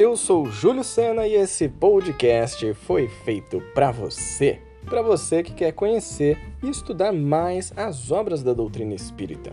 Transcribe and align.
Eu 0.00 0.16
sou 0.16 0.46
Júlio 0.46 0.82
Sena 0.82 1.26
e 1.26 1.34
esse 1.34 1.68
podcast 1.68 2.72
foi 2.72 3.06
feito 3.06 3.60
para 3.74 3.90
você, 3.90 4.58
para 4.86 5.02
você 5.02 5.42
que 5.42 5.52
quer 5.52 5.72
conhecer 5.72 6.38
e 6.62 6.70
estudar 6.70 7.12
mais 7.12 7.70
as 7.76 8.10
obras 8.10 8.42
da 8.42 8.54
doutrina 8.54 8.94
espírita. 8.94 9.52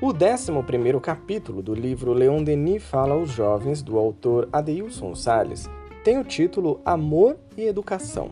O 0.00 0.06
11 0.08 0.98
capítulo 1.02 1.60
do 1.60 1.74
livro 1.74 2.14
Leon 2.14 2.42
Denis 2.42 2.82
fala 2.82 3.12
aos 3.12 3.28
jovens 3.28 3.82
do 3.82 3.98
autor 3.98 4.48
Adeilson 4.50 5.14
Sales 5.14 5.68
tem 6.02 6.18
o 6.18 6.24
título 6.24 6.80
Amor 6.82 7.36
e 7.54 7.64
Educação. 7.64 8.30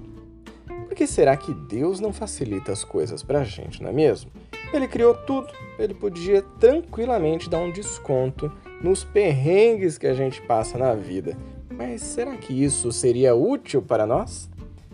Por 0.89 0.95
que 0.95 1.07
será 1.07 1.37
que 1.37 1.53
Deus 1.53 2.01
não 2.01 2.15
facilita 2.15 2.73
as 2.73 2.83
coisas 2.83 3.23
para 3.23 3.41
a 3.41 3.45
gente, 3.45 3.83
não 3.83 3.91
é 3.91 3.93
mesmo? 3.93 4.31
Ele 4.73 4.89
criou 4.89 5.13
tudo, 5.13 5.53
ele 5.79 5.93
podia 5.93 6.41
tranquilamente 6.59 7.51
dar 7.51 7.59
um 7.59 7.71
desconto 7.71 8.51
nos 8.83 9.05
perrengues 9.05 9.97
que 9.97 10.07
a 10.07 10.15
gente 10.15 10.41
passa 10.43 10.77
na 10.77 10.95
vida. 10.95 11.37
Mas 11.71 12.03
será 12.03 12.37
que 12.37 12.53
isso 12.53 12.93
seria 12.93 13.35
útil 13.35 13.81
para 13.81 14.07
nós? 14.07 14.51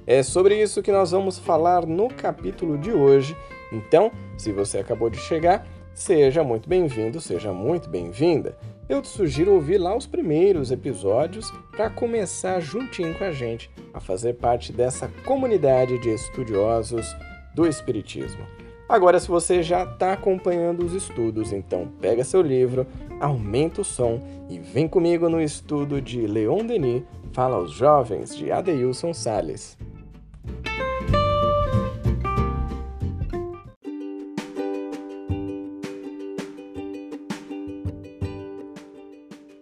É 0.06 0.23
sobre 0.23 0.61
isso 0.61 0.83
que 0.83 0.92
nós 0.92 1.11
vamos 1.11 1.38
falar 1.38 1.87
no 1.87 2.09
capítulo 2.09 2.78
de 2.78 2.92
hoje. 2.92 3.37
Então, 3.73 4.11
se 4.37 4.52
você 4.52 4.78
acabou 4.78 5.11
de 5.11 5.19
chegar, 5.19 5.66
seja 5.92 6.42
muito 6.42 6.69
bem-vindo, 6.69 7.20
seja 7.20 7.52
muito 7.52 7.88
bem-vinda. 7.88 8.56
Eu 8.88 9.02
te 9.02 9.09
sugiro 9.09 9.52
ouvir 9.52 9.77
lá 9.77 9.95
os 9.95 10.06
primeiros 10.06 10.70
episódios 10.70 11.52
para 11.73 11.91
começar 11.91 12.59
juntinho 12.61 13.14
com 13.19 13.25
a 13.25 13.33
gente 13.33 13.70
a 13.92 14.00
fazer 14.00 14.34
parte 14.34 14.73
dessa 14.73 15.09
comunidade 15.27 15.98
de 16.00 16.09
estudiosos 16.09 17.14
do 17.55 17.66
Espiritismo. 17.66 18.57
Agora, 18.88 19.20
se 19.20 19.28
você 19.28 19.62
já 19.62 19.84
está 19.84 20.15
acompanhando 20.15 20.83
os 20.83 20.95
estudos, 20.95 21.52
então 21.52 21.88
pega 22.01 22.24
seu 22.24 22.41
livro, 22.41 22.87
aumenta 23.20 23.83
o 23.83 23.84
som 23.84 24.20
e 24.48 24.58
vem 24.58 24.89
comigo 24.89 25.28
no 25.28 25.42
estudo 25.42 26.00
de 26.00 26.27
Leon 26.27 26.64
Denis, 26.64 27.03
Fala 27.33 27.56
aos 27.56 27.70
Jovens, 27.70 28.34
de 28.34 28.50
Adeilson 28.50 29.12
Sales. 29.12 29.77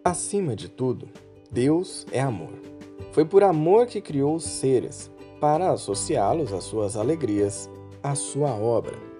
Acima 0.04 0.54
de 0.54 0.68
tudo, 0.68 1.08
Deus 1.50 2.06
é 2.12 2.20
amor. 2.20 2.54
Foi 3.10 3.24
por 3.24 3.42
amor 3.42 3.86
que 3.86 4.00
criou 4.00 4.36
os 4.36 4.44
seres, 4.44 5.10
para 5.40 5.72
associá-los 5.72 6.52
às 6.52 6.64
suas 6.64 6.96
alegrias, 6.96 7.68
à 8.02 8.14
sua 8.14 8.50
obra. 8.54 9.15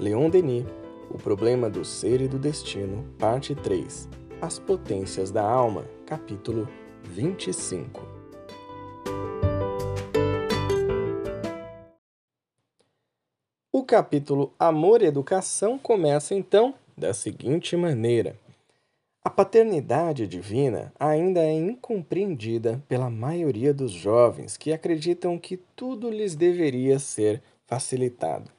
Leon 0.00 0.30
Denis, 0.30 0.64
O 1.10 1.18
Problema 1.18 1.68
do 1.68 1.84
Ser 1.84 2.22
e 2.22 2.26
do 2.26 2.38
Destino, 2.38 3.04
Parte 3.18 3.54
3 3.54 4.08
As 4.40 4.58
Potências 4.58 5.30
da 5.30 5.42
Alma, 5.42 5.84
capítulo 6.06 6.66
25 7.02 8.00
O 13.70 13.84
capítulo 13.84 14.54
Amor 14.58 15.02
e 15.02 15.04
Educação 15.04 15.78
começa 15.78 16.34
então 16.34 16.72
da 16.96 17.12
seguinte 17.12 17.76
maneira. 17.76 18.34
A 19.22 19.28
paternidade 19.28 20.26
divina 20.26 20.94
ainda 20.98 21.40
é 21.40 21.52
incompreendida 21.52 22.82
pela 22.88 23.10
maioria 23.10 23.74
dos 23.74 23.92
jovens 23.92 24.56
que 24.56 24.72
acreditam 24.72 25.38
que 25.38 25.58
tudo 25.76 26.08
lhes 26.08 26.34
deveria 26.34 26.98
ser 26.98 27.42
facilitado. 27.66 28.50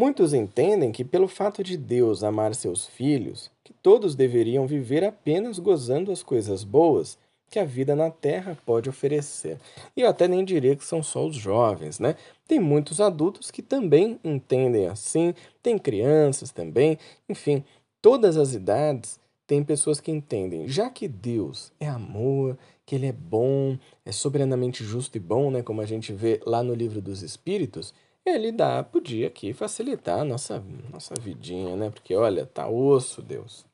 Muitos 0.00 0.32
entendem 0.32 0.92
que, 0.92 1.04
pelo 1.04 1.28
fato 1.28 1.62
de 1.62 1.76
Deus 1.76 2.24
amar 2.24 2.54
seus 2.54 2.86
filhos, 2.86 3.50
que 3.62 3.74
todos 3.74 4.14
deveriam 4.14 4.66
viver 4.66 5.04
apenas 5.04 5.58
gozando 5.58 6.10
as 6.10 6.22
coisas 6.22 6.64
boas 6.64 7.18
que 7.50 7.58
a 7.58 7.66
vida 7.66 7.94
na 7.94 8.10
Terra 8.10 8.56
pode 8.64 8.88
oferecer. 8.88 9.58
E 9.94 10.00
eu 10.00 10.08
até 10.08 10.26
nem 10.26 10.42
diria 10.42 10.74
que 10.74 10.86
são 10.86 11.02
só 11.02 11.26
os 11.26 11.36
jovens, 11.36 11.98
né? 11.98 12.16
Tem 12.48 12.58
muitos 12.58 12.98
adultos 12.98 13.50
que 13.50 13.60
também 13.60 14.18
entendem 14.24 14.86
assim, 14.86 15.34
tem 15.62 15.76
crianças 15.76 16.50
também, 16.50 16.96
enfim, 17.28 17.62
todas 18.00 18.38
as 18.38 18.54
idades 18.54 19.20
tem 19.46 19.62
pessoas 19.62 20.00
que 20.00 20.10
entendem, 20.10 20.66
já 20.66 20.88
que 20.88 21.06
Deus 21.06 21.72
é 21.78 21.86
amor, 21.86 22.56
que 22.86 22.94
ele 22.94 23.06
é 23.06 23.12
bom, 23.12 23.76
é 24.06 24.12
soberanamente 24.12 24.82
justo 24.82 25.18
e 25.18 25.20
bom, 25.20 25.50
né, 25.50 25.60
como 25.60 25.82
a 25.82 25.86
gente 25.86 26.10
vê 26.10 26.40
lá 26.46 26.62
no 26.62 26.72
livro 26.72 27.02
dos 27.02 27.20
Espíritos, 27.20 27.92
ele 28.34 28.52
dá, 28.52 28.82
podia 28.82 29.26
aqui 29.26 29.52
facilitar 29.52 30.20
a 30.20 30.24
nossa, 30.24 30.62
nossa 30.92 31.14
vidinha, 31.20 31.76
né? 31.76 31.90
Porque 31.90 32.14
olha, 32.14 32.46
tá 32.46 32.68
osso, 32.68 33.22
Deus. 33.22 33.64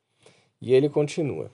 E 0.60 0.72
ele 0.74 0.88
continua: 0.88 1.50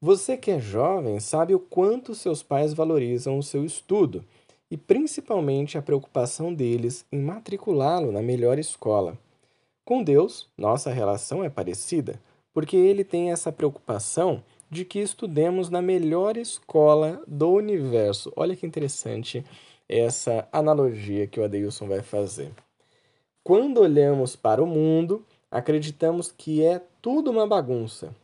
Você 0.00 0.36
que 0.36 0.50
é 0.50 0.60
jovem 0.60 1.20
sabe 1.20 1.54
o 1.54 1.60
quanto 1.60 2.14
seus 2.14 2.42
pais 2.42 2.72
valorizam 2.72 3.38
o 3.38 3.42
seu 3.42 3.64
estudo 3.64 4.24
e 4.70 4.76
principalmente 4.76 5.78
a 5.78 5.82
preocupação 5.82 6.52
deles 6.52 7.04
em 7.10 7.20
matriculá-lo 7.20 8.12
na 8.12 8.22
melhor 8.22 8.58
escola. 8.58 9.18
Com 9.84 10.02
Deus, 10.02 10.48
nossa 10.56 10.92
relação 10.92 11.42
é 11.42 11.48
parecida, 11.48 12.20
porque 12.52 12.76
ele 12.76 13.04
tem 13.04 13.30
essa 13.32 13.50
preocupação 13.50 14.42
de 14.70 14.84
que 14.84 14.98
estudemos 14.98 15.70
na 15.70 15.80
melhor 15.80 16.36
escola 16.36 17.22
do 17.26 17.50
universo. 17.50 18.30
Olha 18.36 18.54
que 18.54 18.66
interessante 18.66 19.42
essa 19.88 20.46
analogia 20.52 21.26
que 21.26 21.40
o 21.40 21.44
Adeilson 21.44 21.88
vai 21.88 22.02
fazer. 22.02 22.52
Quando 23.42 23.80
olhamos 23.80 24.36
para 24.36 24.62
o 24.62 24.66
mundo, 24.66 25.24
acreditamos 25.50 26.30
que 26.30 26.62
é 26.62 26.82
tudo 27.00 27.30
uma 27.30 27.46
bagunça, 27.46 28.14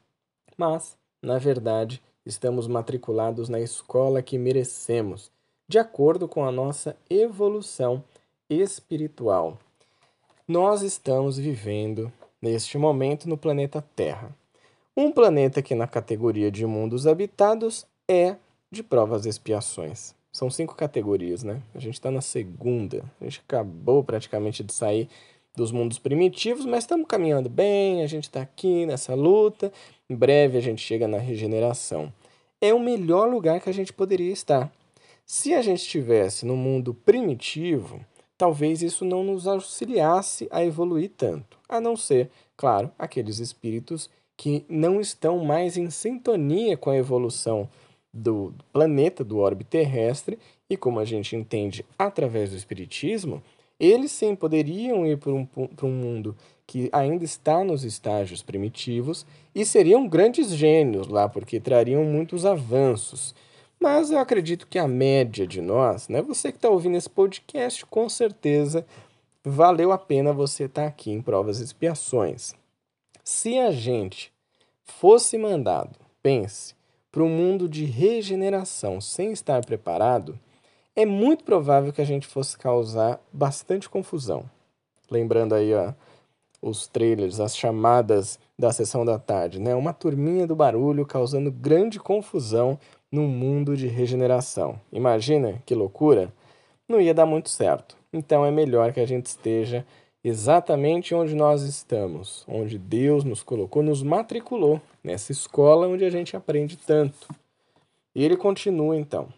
mas, 0.57 0.97
na 1.23 1.39
verdade, 1.39 2.03
estamos 2.27 2.67
matriculados 2.67 3.49
na 3.49 3.61
escola 3.61 4.23
que 4.23 4.37
merecemos, 4.37 5.31
de 5.67 5.79
acordo 5.79 6.29
com 6.29 6.45
a 6.45 6.53
nossa 6.53 6.97
evolução 7.09 8.05
espiritual. 8.49 9.59
Nós 10.47 10.83
estamos 10.83 11.39
vivendo, 11.39 12.13
neste 12.41 12.77
momento, 12.77 13.27
no 13.27 13.39
planeta 13.39 13.83
Terra. 13.97 14.37
Um 14.95 15.11
planeta 15.11 15.63
que, 15.63 15.75
na 15.75 15.87
categoria 15.87 16.51
de 16.51 16.67
mundos 16.67 17.07
habitados, 17.07 17.87
é 18.07 18.37
de 18.71 18.83
provas 18.83 19.25
e 19.25 19.31
expiações. 19.31 20.15
São 20.35 20.51
cinco 20.51 20.75
categorias, 20.75 21.45
né? 21.45 21.63
A 21.73 21.79
gente 21.79 21.95
está 21.95 22.11
na 22.11 22.21
segunda. 22.21 23.05
A 23.21 23.25
gente 23.25 23.41
acabou 23.47 24.03
praticamente 24.03 24.65
de 24.65 24.75
sair 24.75 25.09
dos 25.55 25.71
mundos 25.71 25.97
primitivos, 25.97 26.67
mas 26.67 26.83
estamos 26.83 27.07
caminhando 27.07 27.49
bem. 27.49 28.03
A 28.03 28.09
gente 28.09 28.25
está 28.25 28.43
aqui 28.43 28.85
nessa 28.85 29.15
luta. 29.15 29.73
Em 30.11 30.17
breve 30.17 30.59
a 30.59 30.61
gente 30.61 30.83
chega 30.83 31.07
na 31.07 31.19
regeneração. 31.19 32.13
É 32.61 32.75
o 32.75 32.81
melhor 32.81 33.31
lugar 33.31 33.61
que 33.61 33.71
a 33.71 33.73
gente 33.73 33.93
poderia 33.93 34.33
estar. 34.33 34.73
Se 35.25 35.55
a 35.55 35.63
gente 35.63 35.83
estivesse 35.83 36.45
no 36.45 36.57
mundo 36.57 36.93
primitivo, 36.93 38.05
talvez 38.37 38.83
isso 38.83 39.05
não 39.05 39.23
nos 39.23 39.47
auxiliasse 39.47 40.49
a 40.51 40.65
evoluir 40.65 41.13
tanto, 41.17 41.61
a 41.69 41.81
não 41.81 41.97
ser, 41.97 42.29
claro, 42.57 42.91
aqueles 42.99 43.39
espíritos 43.39 44.11
que 44.37 44.65
não 44.69 45.01
estão 45.01 45.45
mais 45.45 45.77
em 45.77 45.91
sintonia 45.91 46.77
com 46.77 46.91
a 46.91 46.97
evolução 46.97 47.69
do 48.15 48.55
planeta, 48.73 49.25
do 49.25 49.39
orbe 49.39 49.65
terrestre, 49.65 50.39
e 50.71 50.77
como 50.77 51.01
a 51.01 51.05
gente 51.05 51.35
entende 51.35 51.85
através 51.99 52.51
do 52.51 52.57
Espiritismo, 52.57 53.43
eles 53.79 54.13
sim 54.13 54.37
poderiam 54.37 55.05
ir 55.05 55.19
para 55.19 55.33
um, 55.33 55.45
para 55.45 55.87
um 55.87 55.91
mundo 55.91 56.37
que 56.67 56.89
ainda 56.93 57.25
está 57.25 57.65
nos 57.65 57.85
estágios 57.85 58.43
primitivos 58.43 59.27
e 59.55 59.67
seriam 59.67 60.09
grandes 60.09 60.55
gênios 60.55 61.09
lá, 61.09 61.29
porque 61.29 61.61
trariam 61.61 62.05
muitos 62.05 62.47
avanços. 62.47 63.35
Mas 63.79 64.11
eu 64.11 64.19
acredito 64.19 64.67
que 64.67 64.79
a 64.79 64.89
média 64.89 65.47
de 65.47 65.61
nós, 65.61 66.09
né, 66.09 66.23
você 66.23 66.51
que 66.51 66.59
está 66.59 66.71
ouvindo 66.71 66.97
esse 66.97 67.11
podcast, 67.11 67.85
com 67.85 68.09
certeza 68.09 68.87
valeu 69.45 69.93
a 69.93 69.99
pena 69.99 70.33
você 70.33 70.65
estar 70.65 70.83
tá 70.83 70.89
aqui 70.89 71.11
em 71.11 71.21
Provas 71.21 71.61
e 71.61 71.65
Expiações. 71.65 72.55
Se 73.23 73.59
a 73.59 73.71
gente 73.71 74.33
fosse 74.85 75.37
mandado, 75.37 75.99
pense, 76.23 76.75
para 77.15 77.23
um 77.23 77.29
mundo 77.29 77.69
de 77.69 77.85
regeneração 77.85 79.01
sem 79.01 79.31
estar 79.31 79.65
preparado, 79.65 80.37
é 80.97 81.07
muito 81.07 81.45
provável 81.45 81.93
que 81.93 82.01
a 82.01 82.05
gente 82.05 82.27
fosse 82.27 82.59
causar 82.59 83.21
bastante 83.33 83.89
confusão. 83.89 84.51
Lembrando 85.09 85.55
aí 85.55 85.73
ó, 85.73 85.93
os 86.61 86.89
trailers, 86.89 87.39
as 87.39 87.57
chamadas 87.57 88.37
da 88.59 88.73
sessão 88.73 89.05
da 89.05 89.17
tarde, 89.17 89.61
né? 89.61 89.77
Uma 89.77 89.93
turminha 89.93 90.45
do 90.45 90.57
barulho 90.57 91.07
causando 91.07 91.53
grande 91.53 92.01
confusão 92.01 92.81
num 93.13 93.29
mundo 93.29 93.77
de 93.77 93.87
regeneração. 93.87 94.81
Imagina 94.93 95.63
que 95.65 95.73
loucura? 95.73 96.33
Não 96.89 97.01
ia 97.01 97.15
dar 97.15 97.27
muito 97.27 97.49
certo. 97.49 97.97
Então 98.13 98.45
é 98.45 98.51
melhor 98.51 98.93
que 98.93 98.99
a 98.99 99.07
gente 99.07 99.27
esteja 99.27 99.87
exatamente 100.25 101.15
onde 101.15 101.35
nós 101.35 101.63
estamos, 101.63 102.45
onde 102.49 102.79
Deus 102.79 103.23
nos 103.23 103.43
colocou, 103.43 103.83
nos 103.83 104.03
matriculou 104.03 104.81
nessa 105.03 105.31
escola 105.31 105.87
onde 105.87 106.05
a 106.05 106.11
gente 106.11 106.35
aprende 106.35 106.79
tanto. 106.79 107.29
E 108.15 108.25
ele 108.25 108.37
continua 108.37 108.97
então. 108.97 109.29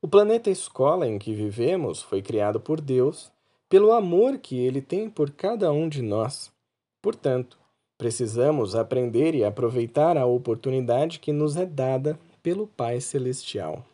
O 0.00 0.06
planeta 0.06 0.50
escola 0.50 1.08
em 1.08 1.18
que 1.18 1.34
vivemos 1.34 2.00
foi 2.00 2.22
criado 2.22 2.60
por 2.60 2.80
Deus 2.80 3.32
pelo 3.68 3.92
amor 3.92 4.38
que 4.38 4.56
ele 4.58 4.80
tem 4.80 5.10
por 5.10 5.30
cada 5.30 5.72
um 5.72 5.88
de 5.88 6.02
nós. 6.02 6.52
Portanto, 7.00 7.58
precisamos 7.98 8.76
aprender 8.76 9.34
e 9.34 9.44
aproveitar 9.44 10.16
a 10.16 10.26
oportunidade 10.26 11.18
que 11.18 11.32
nos 11.32 11.56
é 11.56 11.64
dada 11.64 12.18
pelo 12.42 12.66
Pai 12.66 13.00
Celestial. 13.00 13.84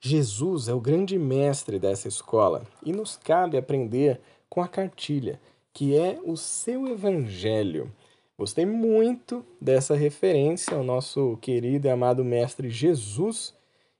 Jesus 0.00 0.68
é 0.68 0.74
o 0.74 0.80
grande 0.80 1.18
mestre 1.18 1.78
dessa 1.78 2.08
escola 2.08 2.62
e 2.84 2.92
nos 2.92 3.16
cabe 3.16 3.56
aprender 3.56 4.20
com 4.50 4.60
a 4.60 4.68
cartilha, 4.68 5.40
que 5.72 5.96
é 5.96 6.18
o 6.24 6.36
seu 6.36 6.88
Evangelho. 6.88 7.90
Gostei 8.36 8.66
muito 8.66 9.44
dessa 9.60 9.94
referência 9.94 10.76
ao 10.76 10.82
nosso 10.82 11.38
querido 11.40 11.86
e 11.86 11.90
amado 11.90 12.24
Mestre 12.24 12.68
Jesus 12.68 13.54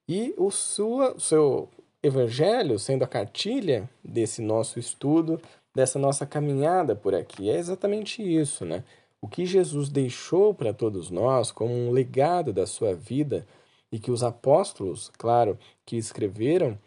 e 0.08 0.34
o 0.36 0.50
sua, 0.50 1.14
seu 1.18 1.68
Evangelho 2.02 2.78
sendo 2.78 3.04
a 3.04 3.06
cartilha 3.06 3.88
desse 4.02 4.42
nosso 4.42 4.78
estudo, 4.78 5.40
dessa 5.74 5.98
nossa 5.98 6.26
caminhada 6.26 6.96
por 6.96 7.14
aqui. 7.14 7.48
É 7.48 7.56
exatamente 7.56 8.22
isso, 8.22 8.64
né? 8.64 8.82
O 9.20 9.28
que 9.28 9.44
Jesus 9.44 9.88
deixou 9.88 10.54
para 10.54 10.72
todos 10.72 11.10
nós 11.10 11.52
como 11.52 11.72
um 11.72 11.90
legado 11.90 12.52
da 12.52 12.66
sua 12.66 12.94
vida 12.94 13.46
e 13.92 13.98
que 13.98 14.10
os 14.10 14.22
apóstolos, 14.22 15.10
claro, 15.18 15.58
que 15.84 15.96
escreveram, 15.96 16.78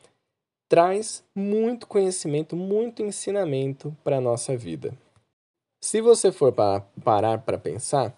traz 0.73 1.23
muito 1.35 1.85
conhecimento, 1.85 2.55
muito 2.55 3.03
ensinamento 3.03 3.95
para 4.03 4.17
a 4.17 4.19
nossa 4.19 4.57
vida. 4.57 4.91
Se 5.79 6.01
você 6.01 6.31
for 6.31 6.51
para 6.51 6.79
parar 7.03 7.37
para 7.43 7.59
pensar, 7.59 8.17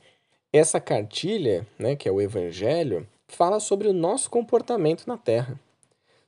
essa 0.54 0.80
cartilha, 0.80 1.68
né, 1.78 1.98
que 1.98 2.08
é 2.08 2.12
o 2.14 2.22
Evangelho, 2.22 3.06
fala 3.28 3.60
sobre 3.60 3.90
o 3.90 3.94
nosso 3.94 4.30
comportamento 4.30 5.06
na 5.06 5.18
Terra, 5.18 5.60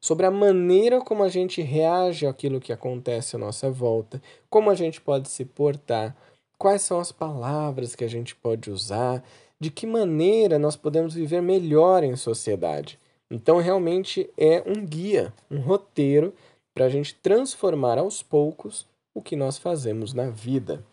sobre 0.01 0.25
a 0.25 0.29
maneira 0.29 0.99
como 0.99 1.23
a 1.23 1.29
gente 1.29 1.61
reage 1.61 2.27
àquilo 2.27 2.59
que 2.59 2.73
acontece 2.73 3.37
à 3.37 3.39
nossa 3.39 3.71
volta, 3.71 4.21
como 4.49 4.69
a 4.69 4.75
gente 4.75 4.99
pode 4.99 5.29
se 5.29 5.45
portar, 5.45 6.13
quais 6.57 6.81
são 6.81 6.99
as 6.99 7.09
palavras 7.09 7.95
que 7.95 8.03
a 8.03 8.09
gente 8.09 8.35
pode 8.35 8.69
usar, 8.69 9.23
de 9.57 9.71
que 9.71 9.87
maneira 9.87 10.59
nós 10.59 10.75
podemos 10.75 11.13
viver 11.13 11.41
melhor 11.41 12.03
em 12.03 12.17
sociedade. 12.17 12.99
Então, 13.29 13.57
realmente 13.57 14.29
é 14.37 14.63
um 14.65 14.85
guia, 14.85 15.33
um 15.51 15.59
roteiro 15.59 16.33
para 16.73 16.85
a 16.85 16.89
gente 16.89 17.15
transformar 17.15 17.97
aos 17.97 18.21
poucos 18.23 18.87
o 19.13 19.21
que 19.21 19.35
nós 19.35 19.57
fazemos 19.57 20.13
na 20.13 20.29
vida. 20.29 20.83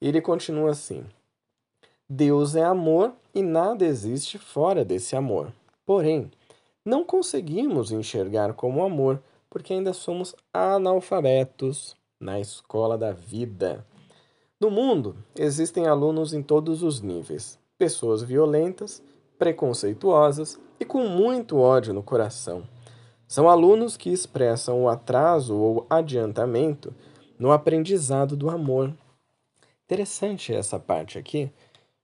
Ele 0.00 0.20
continua 0.20 0.70
assim: 0.70 1.04
Deus 2.08 2.56
é 2.56 2.64
amor 2.64 3.14
e 3.34 3.40
nada 3.40 3.84
existe 3.84 4.36
fora 4.36 4.84
desse 4.84 5.14
amor. 5.14 5.52
Porém, 5.86 6.30
não 6.84 7.04
conseguimos 7.04 7.92
enxergar 7.92 8.54
como 8.54 8.82
amor 8.82 9.22
porque 9.48 9.72
ainda 9.72 9.92
somos 9.92 10.34
analfabetos 10.52 11.94
na 12.18 12.40
escola 12.40 12.98
da 12.98 13.12
vida. 13.12 13.86
No 14.60 14.70
mundo, 14.70 15.16
existem 15.36 15.86
alunos 15.86 16.32
em 16.32 16.42
todos 16.42 16.82
os 16.82 17.00
níveis, 17.00 17.58
pessoas 17.78 18.22
violentas, 18.22 19.02
preconceituosas 19.42 20.56
e 20.78 20.84
com 20.84 21.08
muito 21.08 21.58
ódio 21.58 21.92
no 21.92 22.02
coração. 22.02 22.62
São 23.26 23.48
alunos 23.48 23.96
que 23.96 24.08
expressam 24.08 24.84
o 24.84 24.88
atraso 24.88 25.56
ou 25.56 25.84
adiantamento 25.90 26.94
no 27.36 27.50
aprendizado 27.50 28.36
do 28.36 28.48
amor 28.48 28.94
Interessante 29.92 30.54
essa 30.54 30.78
parte 30.78 31.18
aqui, 31.18 31.50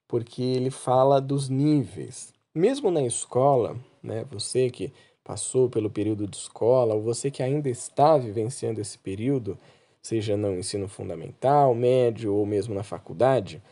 porque 0.07 0.43
ele 0.43 0.69
fala 0.69 1.23
dos 1.23 1.49
níveis. 1.49 2.35
Mesmo 2.55 2.91
na 2.91 3.01
escola, 3.01 3.79
né, 4.03 4.27
você 4.31 4.69
que 4.69 4.93
passou 5.25 5.71
pelo 5.71 5.89
período 5.89 6.27
de 6.27 6.37
escola, 6.37 6.95
ou 6.95 7.01
você 7.01 7.31
que 7.31 7.43
ainda 7.43 7.71
está 7.71 8.19
vivenciando 8.19 8.79
esse 8.79 8.99
período, 8.99 9.59
seja 10.03 10.37
no 10.37 10.55
ensino 10.55 10.87
fundamental, 10.87 11.75
médio 11.75 12.35
ou 12.35 12.45
mesmo 12.45 12.75
na 12.75 12.83
faculdade, 12.83 13.63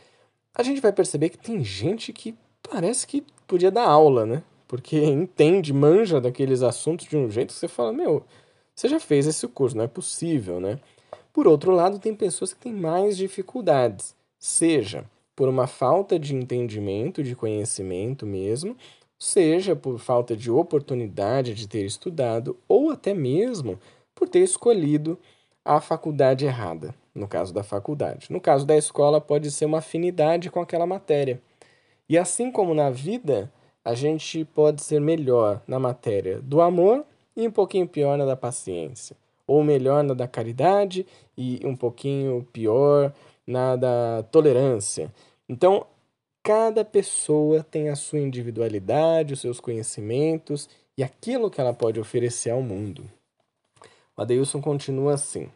a 0.55 0.63
gente 0.63 0.81
vai 0.81 0.95
perceber 0.95 1.29
que 1.29 1.37
tem 1.37 1.63
gente 1.63 2.11
que 2.11 2.35
parece 2.63 3.07
que 3.07 3.23
podia 3.47 3.71
dar 3.71 3.87
aula, 3.89 4.27
né? 4.27 4.43
Porque 4.69 4.99
entende, 5.05 5.73
manja 5.73 6.21
daqueles 6.21 6.63
assuntos 6.63 7.07
de 7.07 7.17
um 7.17 7.31
jeito 7.31 7.53
que 7.53 7.59
você 7.59 7.69
fala, 7.69 7.93
meu, 7.93 8.25
você 8.75 8.89
já 8.89 8.99
fez 8.99 9.27
esse 9.27 9.47
curso, 9.49 9.77
não 9.77 9.85
é 9.85 9.89
possível, 9.89 10.61
né? 10.61 10.79
Por 11.33 11.47
outro 11.47 11.71
lado, 11.73 11.99
tem 11.99 12.15
pessoas 12.15 12.53
que 12.53 12.61
têm 12.61 12.73
mais 12.73 13.17
dificuldades, 13.17 14.15
seja 14.39 15.05
por 15.35 15.49
uma 15.49 15.67
falta 15.67 16.19
de 16.19 16.35
entendimento, 16.35 17.23
de 17.23 17.37
conhecimento 17.37 18.25
mesmo, 18.25 18.75
seja 19.19 19.77
por 19.77 19.99
falta 19.99 20.35
de 20.35 20.51
oportunidade 20.51 21.55
de 21.55 21.69
ter 21.69 21.85
estudado, 21.85 22.57
ou 22.67 22.91
até 22.91 23.13
mesmo 23.13 23.79
por 24.15 24.29
ter 24.29 24.41
escolhido 24.41 25.19
a 25.65 25.81
faculdade 25.81 26.47
errada, 26.47 26.95
no 27.15 27.29
caso 27.29 27.53
da 27.53 27.63
faculdade. 27.63 28.29
No 28.31 28.41
caso 28.41 28.65
da 28.65 28.77
escola, 28.77 29.21
pode 29.21 29.51
ser 29.51 29.67
uma 29.67 29.79
afinidade 29.79 30.51
com 30.51 30.61
aquela 30.61 30.87
matéria. 30.87 31.41
E 32.09 32.17
assim 32.17 32.51
como 32.51 32.75
na 32.75 32.91
vida, 32.91 33.53
a 33.85 33.95
gente 33.95 34.45
pode 34.45 34.83
ser 34.83 35.01
melhor 35.01 35.63
na 35.67 35.79
matéria 35.79 36.41
do 36.41 36.61
amor 36.61 37.05
e 37.37 37.47
um 37.47 37.51
pouquinho 37.51 37.87
pior 37.87 38.17
na 38.17 38.25
da 38.25 38.37
paciência 38.37 39.17
ou 39.47 39.63
melhor 39.63 40.03
na 40.03 40.13
da 40.13 40.27
caridade 40.27 41.07
e 41.37 41.61
um 41.65 41.77
pouquinho 41.77 42.47
pior 42.53 43.13
na 43.47 43.77
da 43.77 44.25
tolerância. 44.31 45.13
Então, 45.49 45.87
cada 46.43 46.85
pessoa 46.85 47.63
tem 47.63 47.89
a 47.89 47.97
sua 47.97 48.19
individualidade, 48.19 49.35
os 49.35 49.41
seus 49.41 49.61
conhecimentos 49.61 50.69
e 50.99 51.05
aquilo 51.05 51.51
que 51.51 51.61
ela 51.61 51.73
pode 51.73 52.01
oferecer 52.01 52.51
ao 52.51 52.63
mundo. 52.63 53.05
O 54.17 54.23
Adeilson 54.23 54.61
continua 54.61 55.15
assim. 55.15 55.49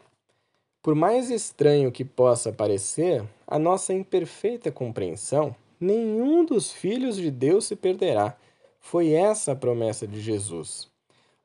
Por 0.82 0.94
mais 0.94 1.30
estranho 1.30 1.92
que 1.92 2.04
possa 2.04 2.52
parecer, 2.52 3.24
a 3.46 3.58
nossa 3.58 3.92
imperfeita 3.92 4.70
compreensão, 4.70 5.54
nenhum 5.80 6.44
dos 6.44 6.70
filhos 6.70 7.16
de 7.16 7.30
Deus 7.30 7.64
se 7.64 7.74
perderá. 7.74 8.36
Foi 8.78 9.10
essa 9.10 9.52
a 9.52 9.56
promessa 9.56 10.06
de 10.06 10.20
Jesus. 10.20 10.88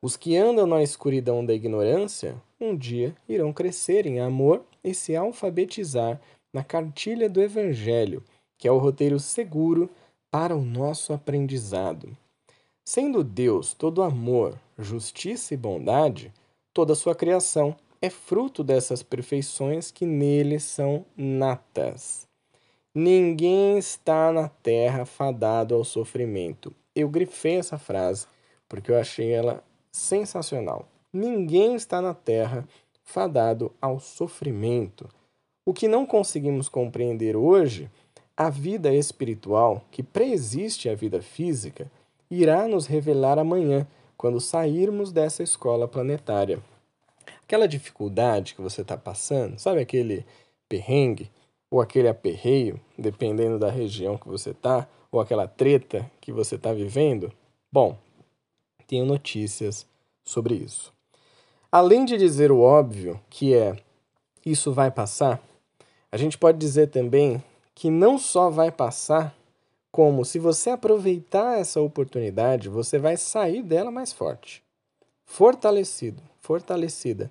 Os 0.00 0.16
que 0.16 0.36
andam 0.36 0.66
na 0.66 0.82
escuridão 0.82 1.44
da 1.44 1.54
ignorância, 1.54 2.40
um 2.60 2.76
dia 2.76 3.16
irão 3.28 3.52
crescer 3.52 4.06
em 4.06 4.20
amor 4.20 4.62
e 4.84 4.94
se 4.94 5.16
alfabetizar 5.16 6.20
na 6.52 6.62
cartilha 6.62 7.28
do 7.28 7.40
Evangelho, 7.40 8.22
que 8.58 8.68
é 8.68 8.72
o 8.72 8.78
roteiro 8.78 9.18
seguro 9.18 9.90
para 10.30 10.54
o 10.54 10.62
nosso 10.62 11.12
aprendizado. 11.12 12.16
Sendo 12.84 13.24
Deus 13.24 13.74
todo 13.74 14.02
amor, 14.02 14.58
justiça 14.78 15.54
e 15.54 15.56
bondade, 15.56 16.32
toda 16.72 16.92
a 16.92 16.96
sua 16.96 17.14
criação 17.14 17.76
é 18.00 18.10
fruto 18.10 18.62
dessas 18.62 19.02
perfeições 19.02 19.90
que 19.90 20.06
nele 20.06 20.60
são 20.60 21.04
natas. 21.16 22.28
Ninguém 22.98 23.76
está 23.76 24.32
na 24.32 24.48
terra 24.48 25.04
fadado 25.04 25.74
ao 25.74 25.84
sofrimento. 25.84 26.74
Eu 26.94 27.10
grifei 27.10 27.56
essa 27.56 27.76
frase 27.76 28.26
porque 28.66 28.90
eu 28.90 28.98
achei 28.98 29.30
ela 29.30 29.62
sensacional. 29.92 30.88
Ninguém 31.12 31.74
está 31.74 32.00
na 32.00 32.14
Terra 32.14 32.66
fadado 33.04 33.70
ao 33.82 34.00
sofrimento. 34.00 35.10
O 35.62 35.74
que 35.74 35.86
não 35.86 36.06
conseguimos 36.06 36.70
compreender 36.70 37.36
hoje, 37.36 37.90
a 38.34 38.48
vida 38.48 38.94
espiritual, 38.94 39.84
que 39.90 40.02
preexiste 40.02 40.88
à 40.88 40.94
vida 40.94 41.20
física, 41.20 41.92
irá 42.30 42.66
nos 42.66 42.86
revelar 42.86 43.38
amanhã, 43.38 43.86
quando 44.16 44.40
sairmos 44.40 45.12
dessa 45.12 45.42
escola 45.42 45.86
planetária. 45.86 46.60
Aquela 47.42 47.68
dificuldade 47.68 48.54
que 48.54 48.62
você 48.62 48.80
está 48.80 48.96
passando, 48.96 49.58
sabe 49.58 49.80
aquele 49.80 50.24
perrengue 50.66 51.30
ou 51.70 51.80
aquele 51.80 52.08
aperreio, 52.08 52.80
dependendo 52.98 53.58
da 53.58 53.70
região 53.70 54.16
que 54.16 54.28
você 54.28 54.50
está, 54.50 54.88
ou 55.10 55.20
aquela 55.20 55.46
treta 55.48 56.10
que 56.20 56.32
você 56.32 56.56
está 56.56 56.72
vivendo? 56.72 57.32
Bom, 57.72 57.96
tenho 58.86 59.04
notícias 59.04 59.86
sobre 60.24 60.54
isso. 60.54 60.92
Além 61.70 62.04
de 62.04 62.16
dizer 62.16 62.52
o 62.52 62.60
óbvio, 62.60 63.20
que 63.28 63.54
é 63.54 63.76
isso 64.44 64.72
vai 64.72 64.90
passar, 64.90 65.42
a 66.10 66.16
gente 66.16 66.38
pode 66.38 66.58
dizer 66.58 66.88
também 66.88 67.42
que 67.74 67.90
não 67.90 68.18
só 68.18 68.48
vai 68.48 68.70
passar, 68.70 69.36
como 69.90 70.24
se 70.24 70.38
você 70.38 70.70
aproveitar 70.70 71.58
essa 71.58 71.80
oportunidade, 71.80 72.68
você 72.68 72.98
vai 72.98 73.16
sair 73.16 73.62
dela 73.62 73.90
mais 73.90 74.12
forte, 74.12 74.62
fortalecido, 75.24 76.22
fortalecida. 76.40 77.30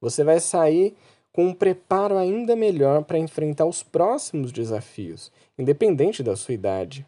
Você 0.00 0.24
vai 0.24 0.40
sair 0.40 0.96
com 1.32 1.46
um 1.46 1.54
preparo 1.54 2.16
ainda 2.16 2.56
melhor 2.56 3.04
para 3.04 3.18
enfrentar 3.18 3.66
os 3.66 3.82
próximos 3.82 4.52
desafios, 4.52 5.30
independente 5.58 6.22
da 6.22 6.36
sua 6.36 6.54
idade. 6.54 7.06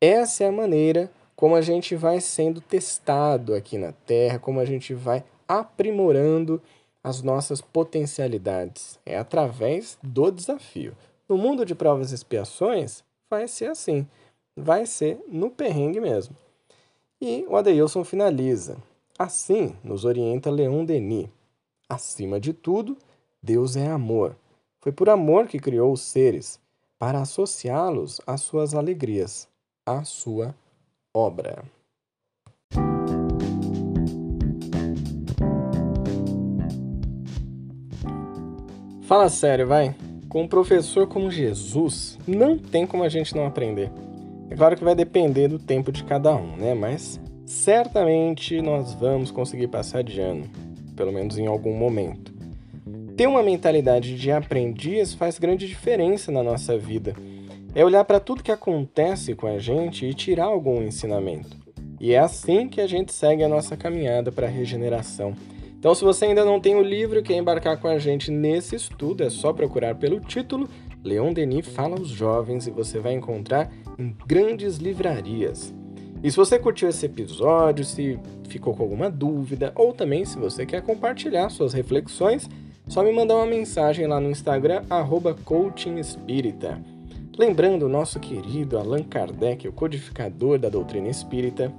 Essa 0.00 0.44
é 0.44 0.48
a 0.48 0.52
maneira 0.52 1.10
como 1.36 1.54
a 1.54 1.60
gente 1.60 1.94
vai 1.94 2.20
sendo 2.20 2.60
testado 2.60 3.54
aqui 3.54 3.78
na 3.78 3.92
Terra, 3.92 4.38
como 4.38 4.58
a 4.58 4.64
gente 4.64 4.94
vai 4.94 5.22
aprimorando 5.46 6.60
as 7.02 7.22
nossas 7.22 7.60
potencialidades. 7.60 8.98
É 9.06 9.16
através 9.16 9.98
do 10.02 10.30
desafio. 10.30 10.96
No 11.28 11.38
mundo 11.38 11.64
de 11.64 11.74
provas 11.74 12.10
e 12.10 12.14
expiações, 12.14 13.04
vai 13.30 13.46
ser 13.46 13.70
assim. 13.70 14.06
Vai 14.56 14.86
ser 14.86 15.20
no 15.28 15.50
perrengue 15.50 16.00
mesmo. 16.00 16.34
E 17.20 17.44
o 17.48 17.56
Adeilson 17.56 18.02
finaliza. 18.02 18.76
Assim 19.18 19.76
nos 19.82 20.04
orienta 20.04 20.50
Leon 20.50 20.84
Denis. 20.84 21.28
Acima 21.88 22.38
de 22.38 22.52
tudo, 22.52 22.96
Deus 23.42 23.76
é 23.76 23.88
amor. 23.88 24.36
Foi 24.80 24.92
por 24.92 25.08
amor 25.08 25.46
que 25.46 25.58
criou 25.58 25.92
os 25.92 26.00
seres, 26.00 26.60
para 26.98 27.20
associá-los 27.20 28.20
às 28.26 28.40
suas 28.40 28.74
alegrias, 28.74 29.48
à 29.86 30.02
sua 30.02 30.54
obra. 31.14 31.64
Fala 39.02 39.28
sério, 39.30 39.66
vai. 39.66 39.94
Com 40.28 40.42
um 40.42 40.48
professor 40.48 41.06
como 41.06 41.30
Jesus, 41.30 42.18
não 42.26 42.58
tem 42.58 42.86
como 42.86 43.04
a 43.04 43.08
gente 43.08 43.34
não 43.34 43.46
aprender. 43.46 43.90
É 44.50 44.56
claro 44.56 44.76
que 44.76 44.84
vai 44.84 44.94
depender 44.94 45.48
do 45.48 45.58
tempo 45.58 45.90
de 45.90 46.04
cada 46.04 46.34
um, 46.34 46.56
né? 46.56 46.74
Mas 46.74 47.20
certamente 47.46 48.60
nós 48.60 48.92
vamos 48.94 49.30
conseguir 49.30 49.68
passar 49.68 50.02
de 50.02 50.20
ano, 50.20 50.44
pelo 50.94 51.12
menos 51.12 51.38
em 51.38 51.46
algum 51.46 51.74
momento. 51.74 52.27
Ter 53.18 53.26
uma 53.26 53.42
mentalidade 53.42 54.16
de 54.16 54.30
aprendiz 54.30 55.12
faz 55.12 55.40
grande 55.40 55.66
diferença 55.66 56.30
na 56.30 56.40
nossa 56.40 56.78
vida. 56.78 57.16
É 57.74 57.84
olhar 57.84 58.04
para 58.04 58.20
tudo 58.20 58.44
que 58.44 58.52
acontece 58.52 59.34
com 59.34 59.48
a 59.48 59.58
gente 59.58 60.06
e 60.06 60.14
tirar 60.14 60.44
algum 60.44 60.80
ensinamento. 60.80 61.56
E 62.00 62.12
é 62.12 62.18
assim 62.20 62.68
que 62.68 62.80
a 62.80 62.86
gente 62.86 63.12
segue 63.12 63.42
a 63.42 63.48
nossa 63.48 63.76
caminhada 63.76 64.30
para 64.30 64.46
a 64.46 64.48
regeneração. 64.48 65.34
Então, 65.76 65.96
se 65.96 66.04
você 66.04 66.26
ainda 66.26 66.44
não 66.44 66.60
tem 66.60 66.76
o 66.76 66.80
livro 66.80 67.18
e 67.18 67.22
quer 67.24 67.34
embarcar 67.34 67.80
com 67.80 67.88
a 67.88 67.98
gente 67.98 68.30
nesse 68.30 68.76
estudo, 68.76 69.24
é 69.24 69.30
só 69.30 69.52
procurar 69.52 69.96
pelo 69.96 70.20
título 70.20 70.68
Leon 71.02 71.32
Denis 71.32 71.66
Fala 71.66 71.98
aos 71.98 72.10
Jovens 72.10 72.68
e 72.68 72.70
você 72.70 73.00
vai 73.00 73.14
encontrar 73.14 73.68
em 73.98 74.14
grandes 74.28 74.76
livrarias. 74.76 75.74
E 76.22 76.30
se 76.30 76.36
você 76.36 76.56
curtiu 76.56 76.88
esse 76.88 77.06
episódio, 77.06 77.84
se 77.84 78.16
ficou 78.48 78.74
com 78.74 78.84
alguma 78.84 79.10
dúvida, 79.10 79.72
ou 79.74 79.92
também 79.92 80.24
se 80.24 80.38
você 80.38 80.64
quer 80.64 80.82
compartilhar 80.82 81.48
suas 81.48 81.72
reflexões, 81.72 82.48
só 82.88 83.02
me 83.02 83.12
mandar 83.12 83.36
uma 83.36 83.46
mensagem 83.46 84.06
lá 84.06 84.18
no 84.18 84.30
Instagram, 84.30 84.82
coachingespírita. 85.44 86.82
Lembrando 87.38 87.84
o 87.84 87.88
nosso 87.88 88.18
querido 88.18 88.78
Allan 88.78 89.04
Kardec, 89.04 89.68
o 89.68 89.72
codificador 89.72 90.58
da 90.58 90.68
doutrina 90.68 91.08
espírita, 91.08 91.72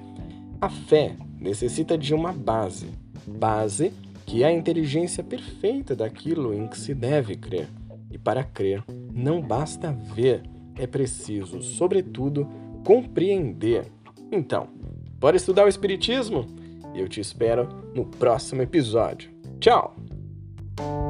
a 0.62 0.70
fé 0.70 1.16
necessita 1.40 1.98
de 1.98 2.14
uma 2.14 2.32
base, 2.32 2.90
base 3.26 3.92
que 4.26 4.44
é 4.44 4.48
a 4.48 4.54
inteligência 4.54 5.24
perfeita 5.24 5.96
daquilo 5.96 6.54
em 6.54 6.68
que 6.68 6.78
se 6.78 6.94
deve 6.94 7.36
crer. 7.36 7.68
E 8.12 8.18
para 8.18 8.44
crer, 8.44 8.84
não 9.12 9.42
basta 9.42 9.92
ver, 9.92 10.44
é 10.76 10.86
preciso, 10.86 11.62
sobretudo, 11.64 12.48
compreender. 12.86 13.86
Então, 14.32 14.68
bora 15.20 15.36
estudar 15.36 15.66
o 15.66 15.70
Espiritismo? 15.70 16.46
Eu 16.94 17.08
te 17.08 17.20
espero 17.20 17.68
no 17.96 18.06
próximo 18.06 18.62
episódio. 18.62 19.32
Tchau! 19.60 20.09
thank 20.80 21.04
you 21.04 21.09